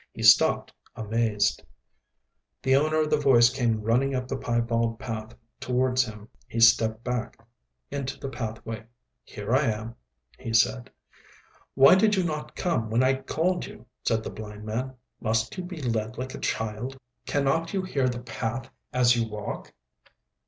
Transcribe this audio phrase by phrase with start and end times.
[0.13, 1.61] He stopped, amazed.
[2.63, 6.27] The owner of the voice came running up the piebald path towards him.
[6.47, 7.37] He stepped back
[7.91, 8.85] into the pathway.
[9.23, 9.93] "Here I am,"
[10.39, 10.89] he said.
[11.75, 14.95] "Why did you not come when I called you?" said the blind man.
[15.19, 16.97] "Must you be led like a child?
[17.27, 19.71] Cannot you hear the path as you walk?"